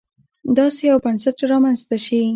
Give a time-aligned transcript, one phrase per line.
[0.57, 2.21] داسې یو بنسټ رامنځته شي.